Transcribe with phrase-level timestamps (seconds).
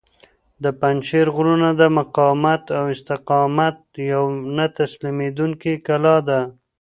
[0.63, 3.77] د پنجشېر غرونه د مقاومت او استقامت
[4.11, 6.39] یوه نه تسلیمیدونکې کلا ده.